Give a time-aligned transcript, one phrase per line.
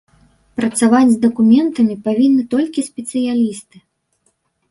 [0.59, 3.77] Працаваць з дакументамі павінны толькі спецыялісты.